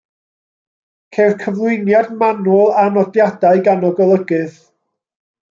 Ceir 1.17 1.35
cyflwyniad 1.43 2.09
manwl 2.23 2.73
a 2.85 2.87
nodiadau 2.97 3.63
gan 3.69 3.87
y 3.91 3.93
golygydd. 4.01 4.59